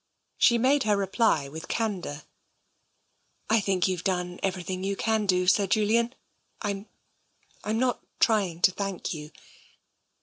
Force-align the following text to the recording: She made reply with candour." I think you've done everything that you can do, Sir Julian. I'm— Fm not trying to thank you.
She 0.39 0.57
made 0.57 0.83
reply 0.87 1.47
with 1.47 1.67
candour." 1.67 2.23
I 3.51 3.59
think 3.61 3.87
you've 3.87 4.03
done 4.03 4.39
everything 4.41 4.81
that 4.81 4.87
you 4.87 4.95
can 4.95 5.27
do, 5.27 5.45
Sir 5.45 5.67
Julian. 5.67 6.15
I'm— 6.59 6.87
Fm 7.63 7.75
not 7.75 8.03
trying 8.19 8.61
to 8.63 8.71
thank 8.71 9.13
you. 9.13 9.29